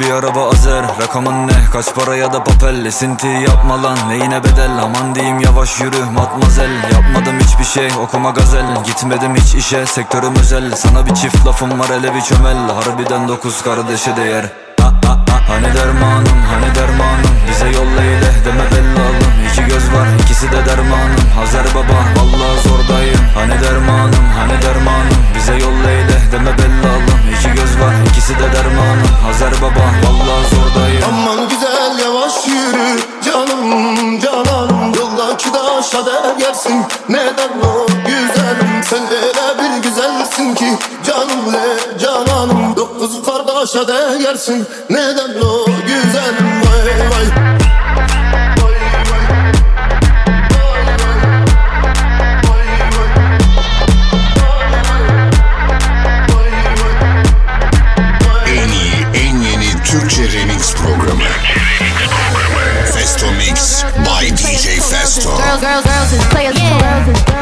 [0.00, 0.84] Bir araba azer.
[1.02, 1.52] Rakamın ne?
[1.72, 2.84] Kaç para ya da papel?
[2.84, 3.98] Esinti yapma lan.
[4.08, 4.70] Neyine bedel?
[4.82, 6.70] Aman diyeyim yavaş yürü matmazel.
[6.92, 8.84] Yapmadım hiçbir şey okuma gazel.
[8.84, 10.76] Gitmedim hiç işe sektörüm özel.
[10.76, 12.56] Sana bir çift lafım var hele bir çömel.
[12.56, 14.44] Harbiden dokuz kardeşe değer.
[14.80, 15.40] Ha, ha, ha.
[15.48, 17.30] Hani dermanım hani dermanım?
[17.50, 19.09] Bize yolla ile deme İki
[19.72, 20.06] göz var.
[20.22, 21.22] İkisi de dermanım.
[21.38, 23.20] Hazer baba vallahi zordayım.
[23.34, 25.18] Hani dermanım hani dermanım.
[25.36, 25.90] Bize yolla
[26.32, 27.20] deme bellalım.
[27.34, 29.10] İki göz var ikisi de dermanım.
[29.26, 31.02] Hazer baba vallahi zordayım.
[31.08, 33.00] Aman güzel yavaş yürü.
[33.24, 38.82] Canım cananım Yoldaki daşa değersin neden o güzelim.
[38.84, 40.78] Sen öyle bir güzelsin ki.
[41.06, 42.76] Canım le cananım.
[42.76, 45.89] Dokuz kardeşe değersin neden o güzelim
[65.10, 65.36] DJ Festo.
[65.36, 66.78] Girls, girls, girls is players too.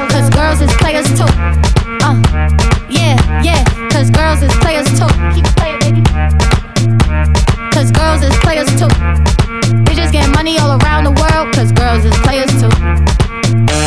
[0.09, 1.29] Cause girls is players too.
[2.01, 2.17] Uh,
[2.89, 3.63] yeah, yeah.
[3.91, 5.09] Cause girls is players too.
[5.35, 6.03] Keep playing, baby.
[7.73, 8.89] Cause girls is players too.
[9.85, 11.55] Bitches get money all around the world.
[11.55, 12.73] Cause girls is players too.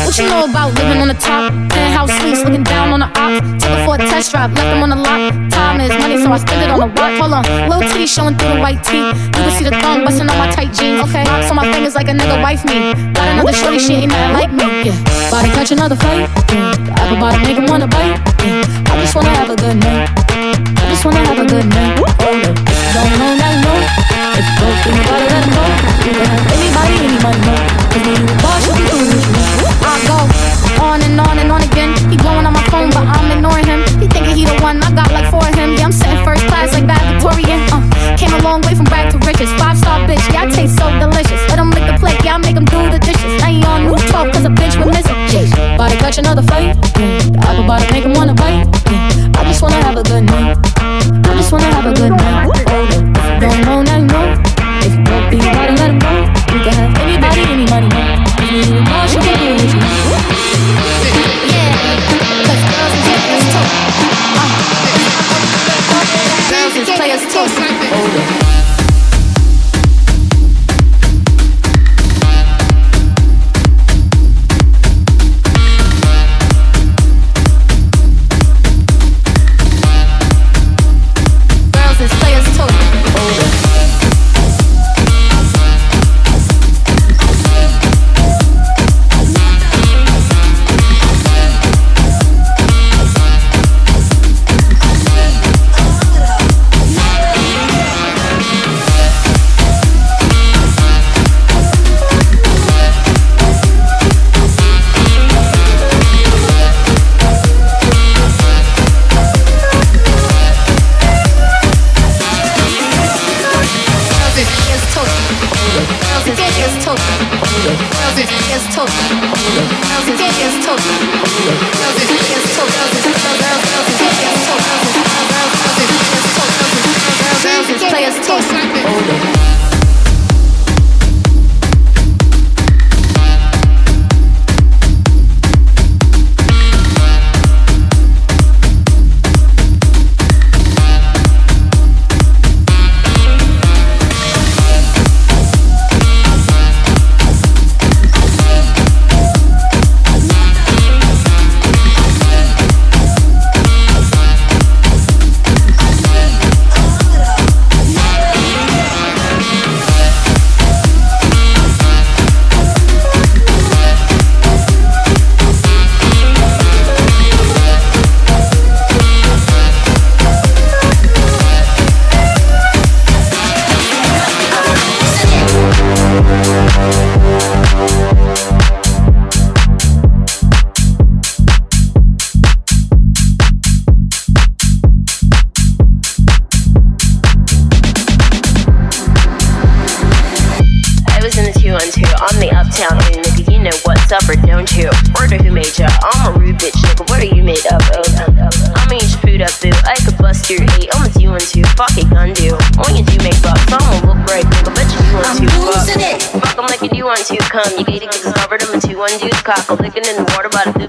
[0.06, 1.52] What you know about living on the top?
[1.70, 3.64] Penthouse suites, looking down on the ops.
[3.64, 5.52] Took her for a test drive, left them on the lot
[5.82, 7.12] counting his money, so I stood it on the rock.
[7.18, 9.14] Hold on, little T showing through the white teeth.
[9.34, 11.02] You can see the thong busting on my tight jeans.
[11.08, 12.94] Okay, rocks on my fingers like a nigga wife me.
[13.12, 14.90] Got another shorty, she ain't nothing like me.
[14.90, 16.28] Yeah, about to catch another fight.
[16.52, 16.74] Yeah.
[16.86, 18.18] The apple bottom make him wanna bite.
[18.44, 18.62] Yeah.
[18.90, 20.10] I just wanna have a good night.
[20.30, 21.98] I just wanna have a good night.
[21.98, 22.50] Oh, no.
[22.94, 23.78] Don't know, not know.
[24.38, 25.64] If you don't think let him go.
[26.52, 27.54] Anybody, any money, no.
[27.90, 28.78] Cause when you a boss, you.
[29.82, 30.18] I go
[30.84, 31.51] on and on and on
[34.44, 34.82] the one.
[34.82, 35.74] I got like four of him.
[35.74, 37.60] Yeah, I'm sitting first class like that Victorian.
[37.70, 37.82] Uh,
[38.16, 39.50] came a long way from rag to riches.
[39.60, 41.40] Five star bitch, yeah, I taste so delicious.
[41.48, 43.42] Let him lick the plate, yeah, I make him do the dishes.
[43.42, 45.16] I ain't on new talk, cause a bitch we're missing.
[45.30, 46.76] Jeez, about catch another fight.
[46.98, 47.91] Mm, the apple body.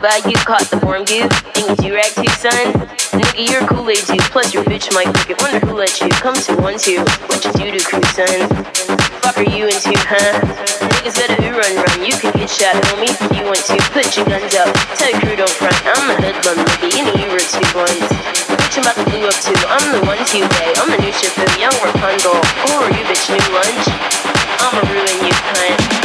[0.04, 1.24] Bayou, caught the form goo.
[1.56, 2.76] Think you rag too, son?
[3.16, 5.40] Nigga, you're Kool-Aid dude, plus your bitch might pick it.
[5.40, 7.00] Wonder who let you come to one two.
[7.32, 8.52] What you do to crew, son?
[9.24, 10.44] Fuck are you into, huh?
[11.00, 12.04] Niggas better who run run.
[12.04, 13.80] You can get shot, homie, if you want to.
[13.96, 14.76] Put your guns up.
[15.00, 15.80] Tell your crew don't front.
[15.88, 16.88] I'm a hoodlum, nigga.
[16.92, 18.04] You know you were two ones.
[18.60, 19.56] Bitch, I'm about to blue up too.
[19.72, 20.68] I'm the one to way.
[20.84, 22.36] I'm the new ship, young Rapunzel.
[22.36, 23.32] Are you, bitch?
[23.32, 23.88] New lunch?
[24.60, 26.03] I'ma ruin you, cunt.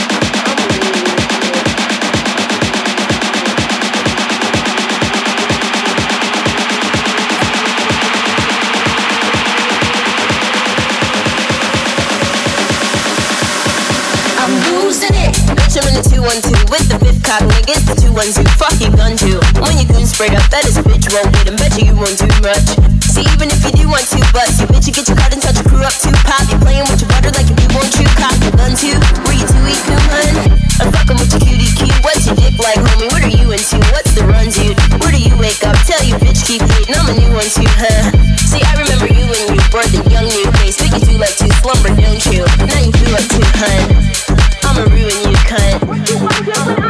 [16.39, 17.83] The 212 with the fifth cock niggas.
[17.83, 19.43] The 212, fuck you gun to.
[19.59, 21.59] When you goon sprayed up, that is bitch won't get him.
[21.59, 22.79] Bet you you won't do much.
[23.03, 25.43] See, even if you do want to, but you bitch, you get your card and
[25.43, 26.15] touch your crew up too.
[26.23, 28.07] Pop, you playing with your butter like if you want you.
[28.15, 28.95] Cock your gun too.
[29.27, 30.63] Were you too weak, hun?
[30.79, 31.99] I'm fucking with your cutie cute.
[32.07, 33.11] What's your dick like, homie?
[33.11, 33.83] What are you into?
[33.91, 34.79] What's the run, dude?
[35.03, 35.75] Where do you wake up?
[35.91, 36.95] Tell you bitch, keep hating.
[36.95, 38.15] I'm a new one too, huh?
[38.47, 40.79] See, I remember you when you were the young new face.
[40.79, 42.47] But you do like to slumber, don't you?
[42.63, 44.39] Now you feel like too, hun.
[44.69, 46.88] I'ma ruin you, cut.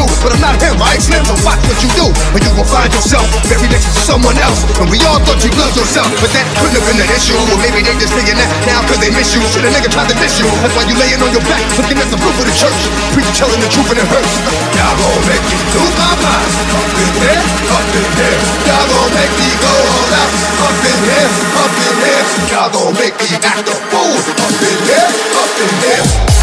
[0.00, 1.00] Think you talking to, but I'm not him, right?
[1.00, 4.36] Slim, so watch what you do, or you will find yourself very next to someone
[4.40, 4.64] else.
[4.80, 7.36] And we all thought you loved yourself, but that couldn't have been an issue.
[7.36, 9.42] Or maybe they just saying that now cause they miss you.
[9.52, 10.48] Should a nigga tried to miss you?
[10.64, 12.80] That's why you laying on your back, looking at the roof of the church.
[13.12, 14.34] Preacher telling the truth and it hurts.
[14.76, 16.48] Y'all gon' make me lose my mind.
[16.70, 18.38] Up in here, up in here.
[18.68, 20.32] Y'all gon' make me go all out.
[20.64, 21.28] Up in here,
[21.60, 22.24] up in here.
[22.50, 24.16] Y'all gon' make me act a fool.
[24.16, 26.40] Up in here, up in here.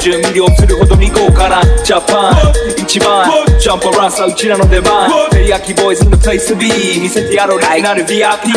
[0.00, 2.34] で世界中魅了するほどに豪華なジャパン
[2.78, 8.48] 一番ジャンプランサーうちらの出番テリヤキボーイズ in the place to be 見せてやろうリなる VIP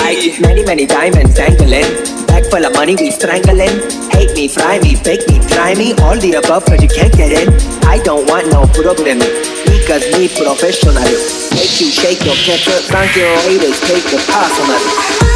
[0.42, 1.84] Many, many diamonds dangling.
[2.28, 3.70] Bag full of money, we strangling.
[4.12, 5.94] Hate me, fry me, fake me, try me.
[6.02, 7.50] All the above, cause you can't get in.
[7.86, 9.20] I don't want no problem.
[9.68, 10.96] Because me professional.
[10.96, 15.33] Make you shake your pepper, thank your haters, take the personal.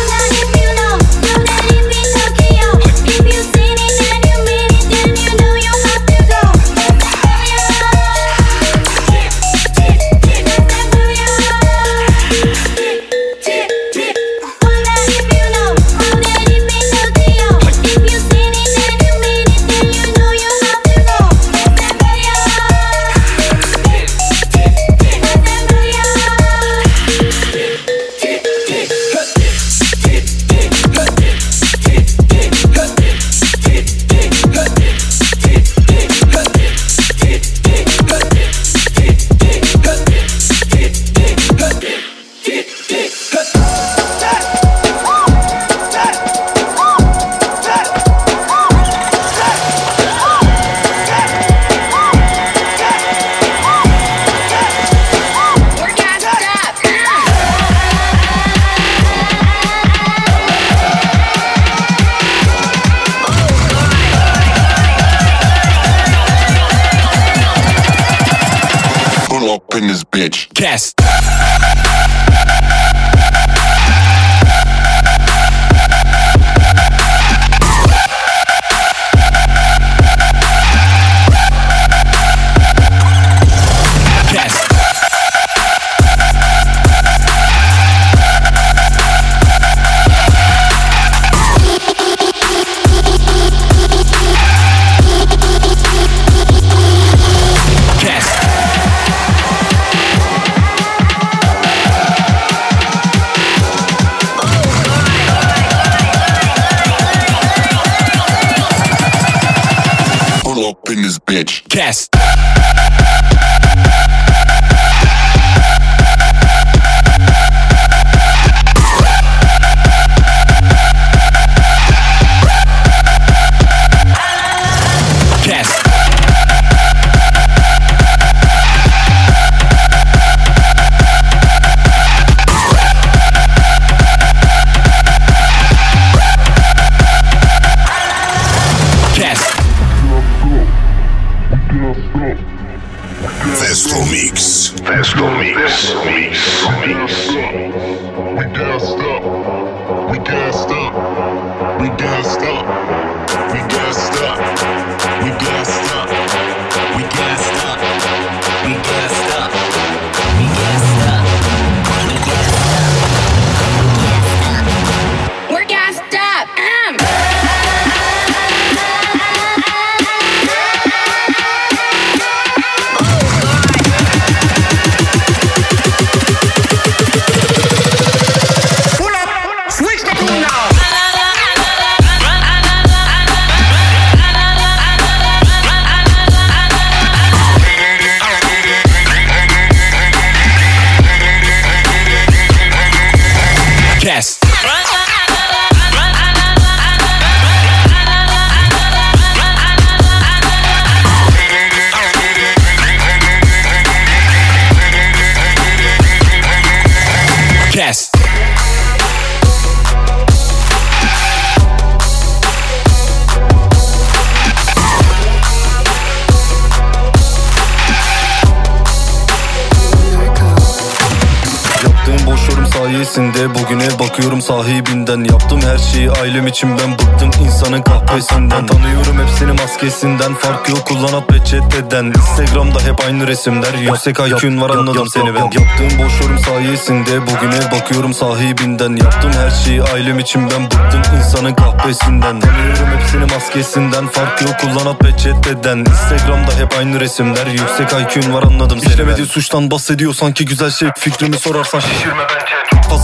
[233.17, 235.41] Aynı resimler Yüksek IQ'un var anladım seni ben.
[235.41, 238.95] Yaptığım boş yorum sayesinde Bugüne bakıyorum sahibinden.
[238.95, 245.05] Yaptım her şeyi ailem için ben bıktım insanın kahvesinden Tanıyorum hepsini maskesinden Fark yok kullanat
[245.05, 250.45] ve chat'ten Instagram'da hep aynı resimler Yüksek IQ'un var anladım seni İşlemediği suçtan bahsediyor sanki
[250.45, 250.89] güzel şey.
[250.97, 252.36] Fikrimi sorarsan şişirme bence Çok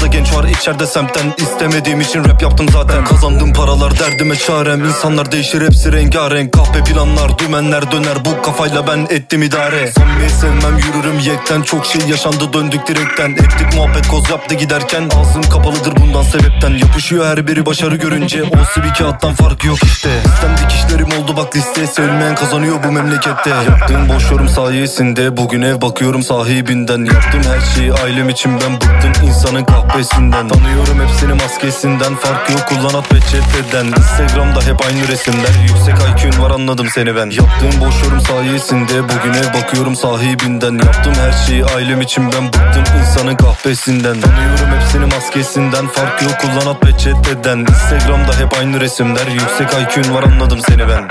[0.04, 3.06] fazla genç var içeride semtten İstemediğim için rap yaptım zaten.
[3.06, 4.86] Kazandığım paralar derdime çarem.
[4.86, 6.54] İnsanlar değişir hepsi rengarenk.
[6.54, 8.26] Kahpe planlar dümenler döner.
[8.26, 9.92] Bu kafayla ben ettim idare.
[9.92, 11.62] Samimi sevmem yürürüm yekten.
[11.62, 13.32] Çok şey yaşandı döndük direkten.
[13.32, 15.10] Ettik muhabbet koz yaptı giderken.
[15.20, 16.70] Ağzım kapalıdır bundan sebepten.
[16.70, 18.44] Yapışıyor her biri başarı görünce.
[18.44, 20.10] Olsa bir kağıttan farkı yok işte.
[20.26, 23.50] Sistem dikişlerim oldu bak liste Sevilmeyen kazanıyor bu memlekette.
[23.50, 27.06] Yaptığım boş yorum sayesinde Bugün ev bakıyorum sahibinden.
[27.06, 29.28] Yaptım her şeyi ailem için ben bıktım.
[29.28, 32.16] İnsanın kahvesinden Tanıyorum hepsini maskesinden.
[32.16, 35.54] Fark yok kullanat ve chat'ten Instagram'da hep aynı resimler.
[35.68, 37.30] Yüksek IQ'un var anladım seni ben.
[37.30, 40.74] Yaptığım boş yorum sayesinde Bugün ev bakıyorum sahibinden.
[40.74, 45.88] Yaptım her şeyi ailem için ben bıktım insanın kahvesinden Tanıyorum hepsini maskesinden.
[45.88, 49.28] Fark yok kullanat ve chat'ten Instagram'da hep aynı resimler.
[49.28, 51.08] Yüksek IQ'un var anladım seni ben.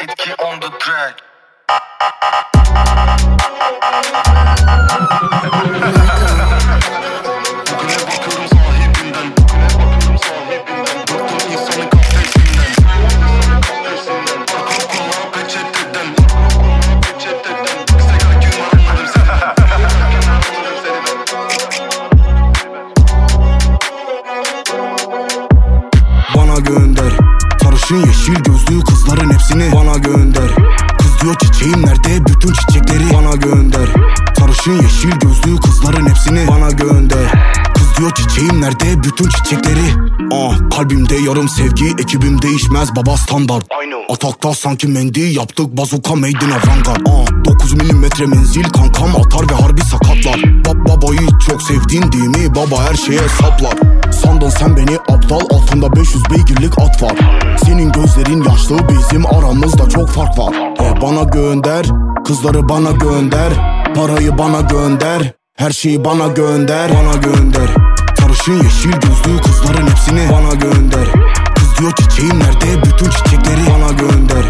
[0.00, 1.14] Etki on the track.
[6.08, 6.50] Bana
[27.94, 30.50] Sarışın yeşil gözlü kızların hepsini bana gönder.
[30.98, 32.26] Kız diyor çiçeğim nerede?
[32.26, 33.88] Bütün çiçekleri bana gönder.
[34.38, 37.54] Sarışın yeşil gözlü kızların hepsini bana gönder
[37.98, 39.02] diyor çiçeğim nerede?
[39.02, 40.14] Bütün çiçekleri.
[40.32, 43.66] Ah kalbimde yarım sevgi ekibim değişmez baba standart.
[44.10, 49.62] Atakta sanki mendi yaptık bazuka made in avantgard ah, 9 milimetre menzil kankam atar ve
[49.62, 50.64] harbi sakatlar.
[50.64, 52.54] Bab babayı çok sevdin değil mi?
[52.54, 53.74] Baba her şeye saplar.
[54.12, 57.16] Sandın sen beni aptal altında 500 beygirlik at var.
[57.64, 60.54] Senin gözlerin yaşlı bizim aramızda çok fark var.
[60.80, 61.86] E bana gönder
[62.24, 67.68] kızları bana gönder Parayı bana gönder her şeyi bana gönder Bana gönder.
[68.20, 71.06] Sarışın yeşil gözlü kızların hepsini bana gönder.
[71.56, 72.82] Kız diyor çiçeğim nerede?
[72.84, 74.44] Bütün çiçekleri bana gönder.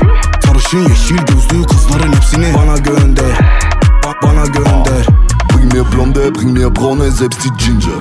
[0.46, 3.38] Sarışın yeşil gözlü kızların hepsini bana gönder.
[4.02, 5.06] Ba- Bana gönder.
[5.52, 7.93] Bring mir Blonde, bring mir Braune, selbst Ginger.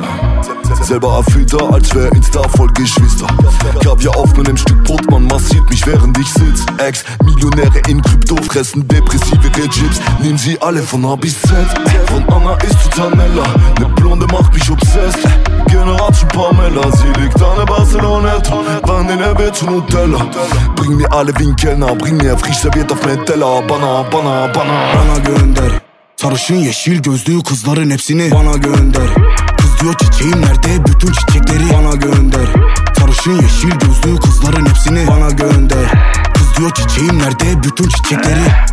[0.94, 3.26] Selber erfüllter, als wär Insta voll Geschwister.
[3.84, 6.64] Kaviar auf meinem Stück Brot, man massiert mich während ich sitz.
[6.78, 10.00] Ex-Millionäre in Krypto fressen depressive Regimes.
[10.22, 11.50] Nehmen sie alle von A bis Z.
[12.06, 13.44] Von Anna ist zu Tanella.
[13.80, 15.28] Ne Blonde macht mich obsessed.
[15.66, 18.52] Generation Pamela, sie liegt an der Barcelonette.
[18.84, 20.28] Wann in der Bett zu Nutella.
[20.76, 23.64] Bring mir alle wie ein Kellner, bring mir frisch serviert auf mein Teller.
[23.64, 24.94] Bana, bana, bana.
[24.94, 25.82] Bana gönder
[26.18, 29.10] Sarışın yeşil gözlü kızların hepsini bana gönder
[29.84, 30.86] Kız diyor çiçeğim nerede?
[30.86, 32.48] Bütün çiçekleri bana gönder.
[33.00, 35.92] Sarışın yeşil gözlü kızların hepsini bana gönder.
[36.34, 37.64] Kız diyor çiçeğim nerede?
[37.64, 38.73] Bütün çiçekleri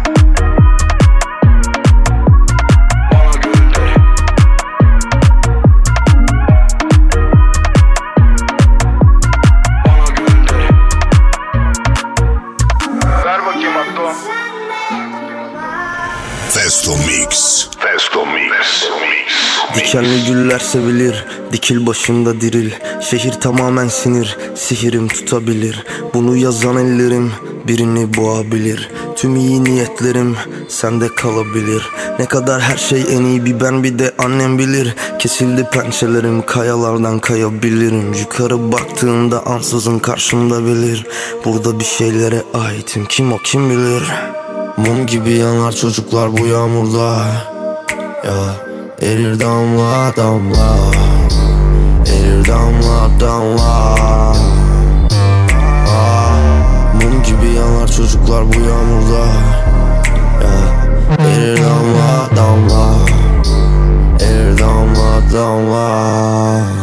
[19.77, 22.71] Dikenli güller sevilir, dikil başında diril.
[23.01, 25.85] Şehir tamamen sinir, sihirim tutabilir.
[26.15, 27.33] Bunu yazan ellerim
[27.69, 28.91] birini boğabilir.
[29.17, 30.37] Tüm iyi niyetlerim
[30.69, 31.83] sende kalabilir.
[32.19, 34.95] Ne kadar her şey en iyi bir ben bir de annem bilir.
[35.19, 38.13] Kesildi pençelerim kayalardan kayabilirim.
[38.13, 41.07] Yukarı baktığımda ansızın karşımda bilir.
[41.45, 44.03] Burada bir şeylere aitim kim o kim bilir?
[44.77, 47.27] Mum gibi yanar çocuklar bu yağmurda.
[48.25, 48.70] Ya
[49.01, 50.77] Erir damla damla.
[52.07, 53.95] Erir damla damla.
[55.89, 56.33] Ah,
[56.95, 59.27] Mum gibi yanar çocuklar bu yağmurda.
[60.43, 61.27] Ya.
[61.29, 62.95] Erir damla damla.
[64.21, 66.80] Erir damla damla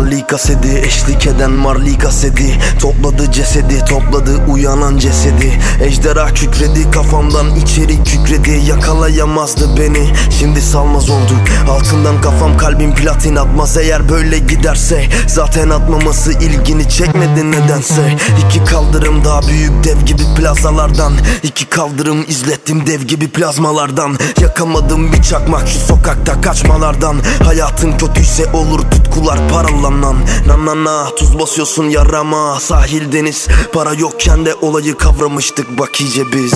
[0.00, 5.60] Marley kaseti Eşlik eden Marley kaseti Topladı cesedi topladı uyanan cesedi.
[5.82, 8.50] Ejderha kükredi kafamdan içeri kükredi.
[8.68, 10.06] Yakalayamazdı beni
[10.38, 11.32] şimdi salmaz oldu.
[11.70, 13.76] Altından kafam kalbim platin atmaz.
[13.76, 18.16] Eğer böyle giderse Zaten atmaması ilgini çekmedi nedense.
[18.46, 21.12] İki kaldırım daha büyük dev gibi plazalardan.
[21.42, 24.18] İki kaldırım izlettim dev gibi plazmalardan.
[24.40, 27.16] Yakamadım bir çakmak şu sokakta kaçmalardan.
[27.44, 29.48] Hayatın kötüyse olur tutkular
[29.90, 30.16] paralanan
[30.46, 32.60] Na na na tuz basıyorsun yarama.
[32.60, 36.54] Sahil deniz para yokken de olayı kavramıştık bak iyice biz.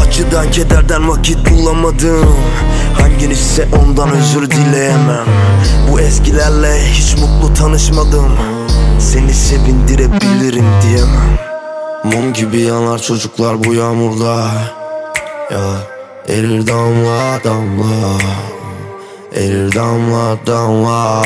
[0.00, 2.36] Acıdan kederden vakit bulamadım.
[3.00, 5.26] Hanginizse ondan özür dileyemem.
[5.90, 8.32] Bu eskilerle hiç mutlu tanışmadım.
[9.00, 11.38] Seni sevindirebilirim diyemem.
[12.04, 14.48] Mum gibi yanar çocuklar bu yağmurda.
[15.50, 15.64] Ya
[16.28, 18.18] erir damla damla.
[19.34, 21.22] Erir damla damla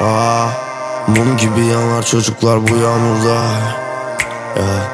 [0.00, 0.64] ah,
[1.08, 3.42] Mum gibi yanar çocuklar bu yağmurda.
[4.56, 4.88] Ya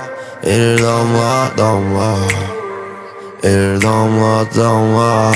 [0.53, 2.16] erir damla damla.
[3.42, 5.32] Erir damla damla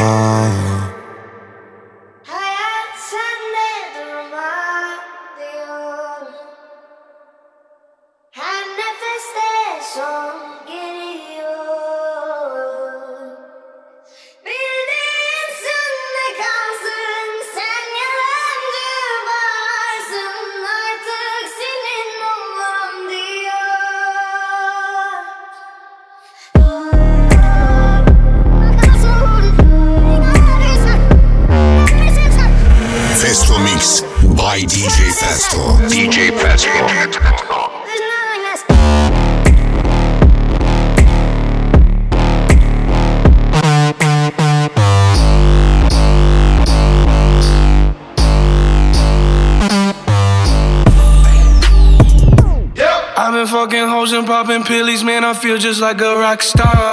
[53.44, 55.24] been fucking hoes and popping pillies, man.
[55.24, 56.90] I feel just like a rock star.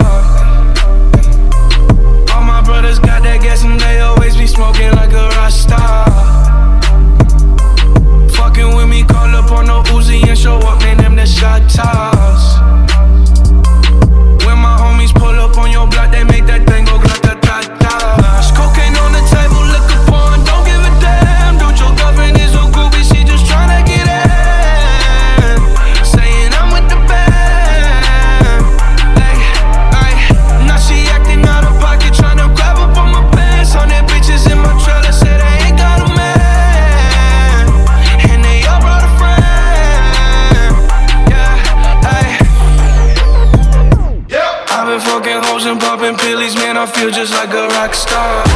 [2.33, 6.09] All my brothers got that gas and they always be smoking like a rock star.
[8.31, 10.97] Fucking with me, call up on no Uzi and show up, man.
[10.97, 12.11] Them the shot toss.
[47.22, 48.50] Just like a rock star.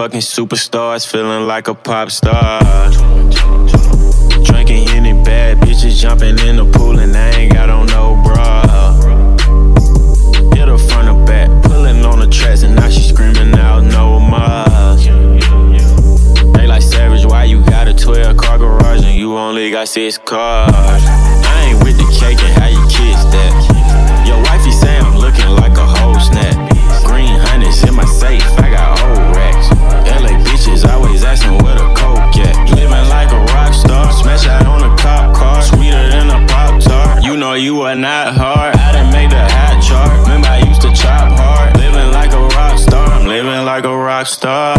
[0.00, 2.58] Fucking superstars, feeling like a pop star.
[4.44, 8.62] Drinking any bad bitches, jumping in the pool, and I ain't got on no bra.
[10.54, 14.18] Hit her front or back, pulling on the tracks, and now she screaming out no
[14.18, 14.96] more.
[16.54, 20.16] They like savage, why you got a 12 car garage and you only got six
[20.16, 20.72] cars?
[20.72, 22.59] I ain't with the cake and
[37.90, 38.76] Are not hard.
[38.76, 40.22] I done made the hot chart.
[40.22, 41.76] Remember I used to chop hard.
[41.76, 44.76] Living like a rock star, I'm living like a rock star.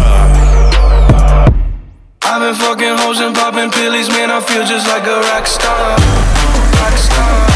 [2.24, 4.32] I've been fucking hoes and popping pillies, man.
[4.32, 5.98] I feel just like a rock star.
[6.80, 7.51] Rock star.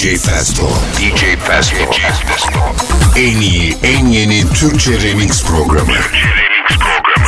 [0.00, 0.66] DJ Festo.
[0.96, 1.76] DJ Festo.
[3.16, 5.96] En iyi, en yeni Türkçe remix programı.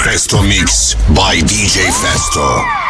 [0.04, 2.81] Festo Mix by DJ Festo.